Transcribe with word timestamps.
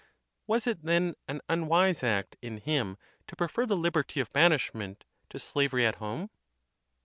Was 0.47 0.65
it, 0.65 0.81
then, 0.83 1.13
an 1.27 1.41
unwise 1.47 2.01
act 2.03 2.35
in 2.41 2.57
him 2.57 2.97
to 3.27 3.35
prefer 3.35 3.67
the 3.67 3.77
liberty 3.77 4.19
of 4.19 4.33
ban 4.33 4.49
ishment 4.49 5.01
to 5.29 5.37
slavery 5.39 5.85
at 5.85 5.97
home? 5.97 6.31